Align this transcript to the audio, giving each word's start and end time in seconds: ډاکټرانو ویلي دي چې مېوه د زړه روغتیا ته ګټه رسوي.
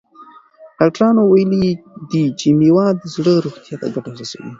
ډاکټرانو 0.79 1.21
ویلي 1.31 1.67
دي 2.11 2.23
چې 2.39 2.47
مېوه 2.59 2.85
د 3.01 3.03
زړه 3.15 3.33
روغتیا 3.45 3.75
ته 3.81 3.87
ګټه 3.95 4.11
رسوي. 4.19 4.49